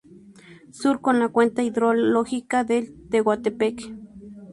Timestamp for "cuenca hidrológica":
1.29-2.63